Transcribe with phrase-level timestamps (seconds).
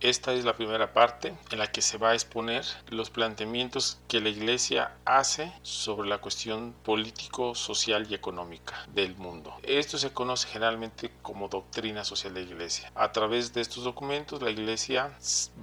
[0.00, 4.22] Esta es la primera parte en la que se va a exponer los planteamientos que
[4.22, 9.54] la Iglesia hace sobre la cuestión político, social y económica del mundo.
[9.62, 12.90] Esto se conoce generalmente como doctrina social de la Iglesia.
[12.94, 15.14] A través de estos documentos la Iglesia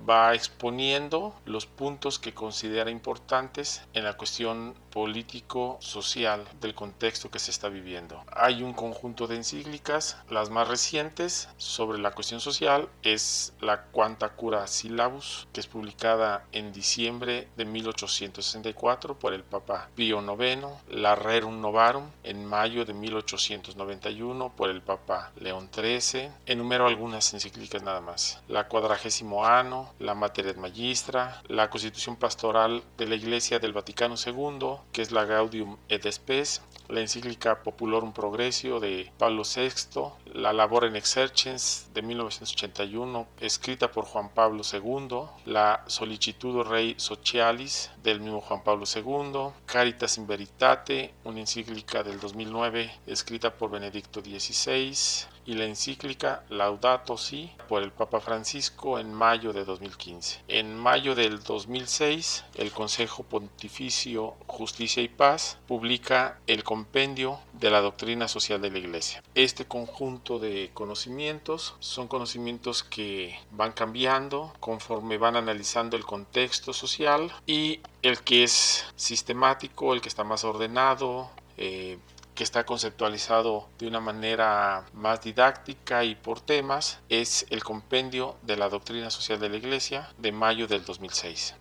[0.08, 7.50] va exponiendo los puntos que considera importantes en la cuestión político-social del contexto que se
[7.50, 8.24] está viviendo.
[8.32, 14.27] Hay un conjunto de encíclicas, las más recientes sobre la cuestión social es la Quanta
[14.30, 21.16] Cura Syllabus, que es publicada en diciembre de 1864 por el Papa Pío IX, la
[21.16, 28.02] Rerum Novarum en mayo de 1891 por el Papa León XIII, enumero algunas encíclicas nada
[28.02, 34.16] más, la Cuadragésimo Ano, la Materia Magistra, la Constitución Pastoral de la Iglesia del Vaticano
[34.16, 40.02] II, que es la Gaudium et Spes, la encíclica Populorum Progressio de Pablo VI,
[40.34, 47.92] la Labor en Exercens de 1981, escrita por Juan Pablo II, la Solicitudo Rei Socialis
[48.04, 54.22] del mismo Juan Pablo II, Caritas in Veritate, una encíclica del 2009 escrita por Benedicto
[54.22, 60.42] XVI, y la encíclica Laudato Si por el Papa Francisco en mayo de 2015.
[60.50, 67.80] En mayo del 2006, el Consejo Pontificio Justicia y Paz publica el compendio de la
[67.80, 69.24] doctrina social de la Iglesia.
[69.36, 77.32] Este conjunto de conocimientos son conocimientos que van cambiando conforme van analizando el contexto social
[77.46, 81.98] y el que es sistemático, el que está más ordenado, eh,
[82.38, 88.58] que está conceptualizado de una manera más didáctica y por temas, es el compendio de
[88.58, 91.56] la doctrina social de la Iglesia de mayo del 2006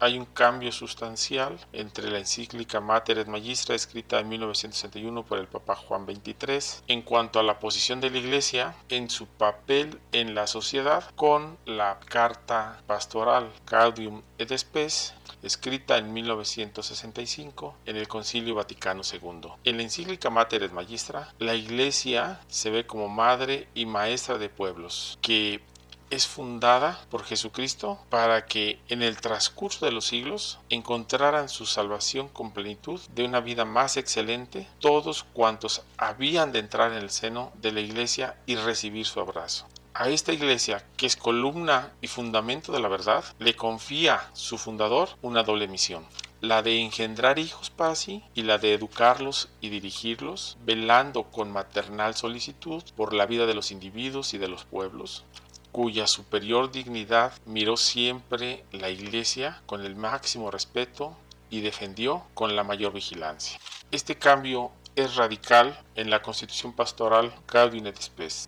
[0.00, 5.46] hay un cambio sustancial entre la encíclica Mater et Magistra escrita en 1961 por el
[5.46, 10.34] Papa Juan XXIII en cuanto a la posición de la Iglesia en su papel en
[10.34, 18.54] la sociedad con la carta pastoral Caudium et Spes escrita en 1965 en el Concilio
[18.54, 19.52] Vaticano II.
[19.64, 24.48] En la encíclica Mater et Magistra, la Iglesia se ve como madre y maestra de
[24.48, 25.62] pueblos, que
[26.10, 32.28] es fundada por Jesucristo para que en el transcurso de los siglos encontraran su salvación
[32.28, 37.52] con plenitud de una vida más excelente todos cuantos habían de entrar en el seno
[37.54, 39.66] de la iglesia y recibir su abrazo.
[39.94, 45.10] A esta iglesia, que es columna y fundamento de la verdad, le confía su fundador
[45.22, 46.04] una doble misión
[46.40, 47.90] la de engendrar hijos para
[48.34, 53.70] y la de educarlos y dirigirlos, velando con maternal solicitud por la vida de los
[53.70, 55.24] individuos y de los pueblos,
[55.72, 61.16] cuya superior dignidad miró siempre la Iglesia con el máximo respeto
[61.50, 63.58] y defendió con la mayor vigilancia.
[63.90, 67.98] Este cambio es radical en la constitución pastoral Gaudium et.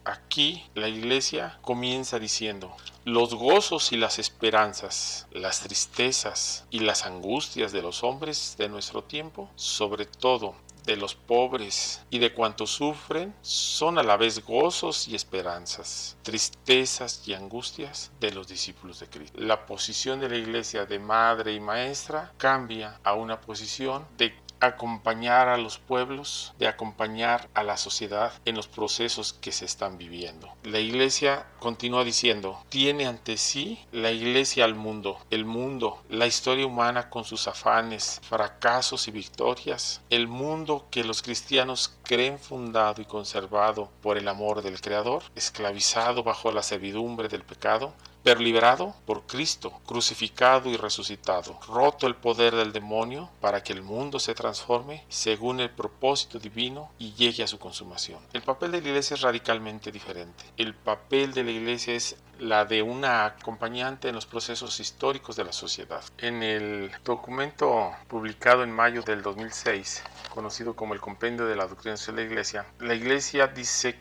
[0.04, 2.74] Aquí la iglesia comienza diciendo,
[3.04, 9.02] los gozos y las esperanzas, las tristezas y las angustias de los hombres de nuestro
[9.04, 10.54] tiempo, sobre todo
[10.84, 17.22] de los pobres y de cuantos sufren son a la vez gozos y esperanzas, tristezas
[17.26, 19.38] y angustias de los discípulos de Cristo.
[19.40, 25.48] La posición de la iglesia de madre y maestra cambia a una posición de acompañar
[25.48, 30.48] a los pueblos, de acompañar a la sociedad en los procesos que se están viviendo.
[30.62, 36.66] La iglesia continúa diciendo, tiene ante sí la iglesia al mundo, el mundo, la historia
[36.66, 43.04] humana con sus afanes, fracasos y victorias, el mundo que los cristianos creen fundado y
[43.04, 49.22] conservado por el amor del Creador, esclavizado bajo la servidumbre del pecado, pero liberado por
[49.26, 55.04] Cristo, crucificado y resucitado, roto el poder del demonio para que el mundo se transforme
[55.08, 58.20] según el propósito divino y llegue a su consumación.
[58.32, 60.44] El papel de la iglesia es radicalmente diferente.
[60.56, 65.44] El papel de la iglesia es la de una acompañante en los procesos históricos de
[65.44, 66.02] la sociedad.
[66.18, 70.02] En el documento publicado en mayo del 2006,
[70.34, 73.96] conocido como el Compendio de la Doctrina de la Iglesia, la Iglesia dice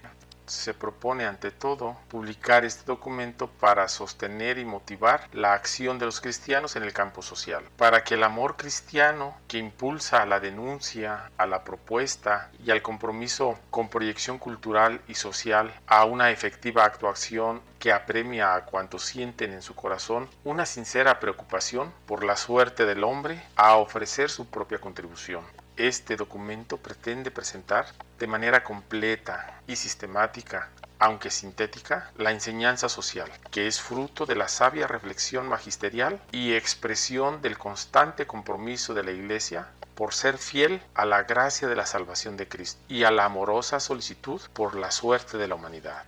[0.51, 6.19] se propone ante todo publicar este documento para sostener y motivar la acción de los
[6.19, 11.31] cristianos en el campo social, para que el amor cristiano que impulsa a la denuncia,
[11.37, 17.61] a la propuesta y al compromiso con proyección cultural y social, a una efectiva actuación
[17.79, 23.03] que apremia a cuantos sienten en su corazón una sincera preocupación por la suerte del
[23.03, 25.43] hombre a ofrecer su propia contribución.
[25.77, 27.85] Este documento pretende presentar
[28.19, 30.69] de manera completa y sistemática,
[30.99, 37.41] aunque sintética, la enseñanza social, que es fruto de la sabia reflexión magisterial y expresión
[37.41, 42.37] del constante compromiso de la Iglesia por ser fiel a la gracia de la salvación
[42.37, 46.03] de Cristo y a la amorosa solicitud por la suerte de la humanidad.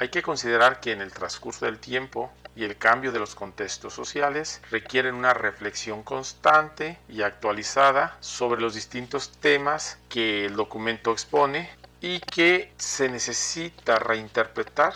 [0.00, 3.92] Hay que considerar que en el transcurso del tiempo y el cambio de los contextos
[3.92, 11.68] sociales requieren una reflexión constante y actualizada sobre los distintos temas que el documento expone
[12.00, 14.94] y que se necesita reinterpretar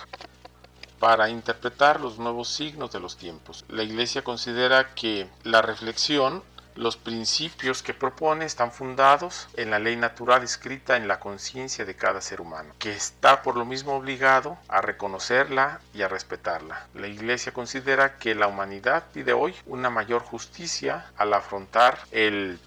[0.99, 3.67] para interpretar los nuevos signos de los tiempos.
[3.69, 6.43] La Iglesia considera que la reflexión
[6.77, 11.95] los principios que propone están fundados en la ley natural escrita en la conciencia de
[11.95, 16.87] cada ser humano, que está por lo mismo obligado a reconocerla y a respetarla.
[16.95, 22.59] La Iglesia considera que la humanidad pide hoy una mayor justicia al afrontar el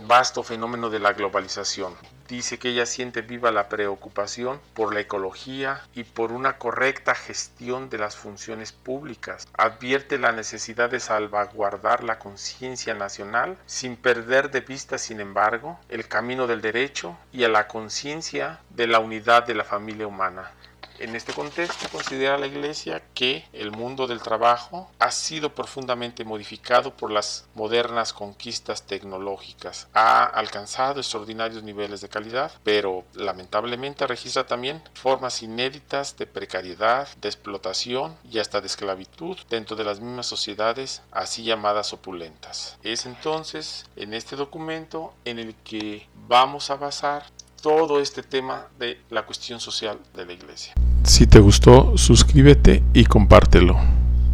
[0.00, 1.94] vasto fenómeno de la globalización,
[2.28, 7.88] dice que ella siente viva la preocupación por la ecología y por una correcta gestión
[7.90, 9.48] de las funciones públicas.
[9.56, 16.06] Advierte la necesidad de salvaguardar la conciencia nacional sin perder de vista, sin embargo, el
[16.06, 20.52] camino del derecho y a la conciencia de la unidad de la familia humana.
[20.98, 26.96] En este contexto considera la Iglesia que el mundo del trabajo ha sido profundamente modificado
[26.96, 29.86] por las modernas conquistas tecnológicas.
[29.94, 37.28] Ha alcanzado extraordinarios niveles de calidad, pero lamentablemente registra también formas inéditas de precariedad, de
[37.28, 42.76] explotación y hasta de esclavitud dentro de las mismas sociedades así llamadas opulentas.
[42.82, 47.24] Es entonces en este documento en el que vamos a basar
[47.62, 50.74] todo este tema de la cuestión social de la iglesia.
[51.08, 53.78] Si te gustó, suscríbete y compártelo.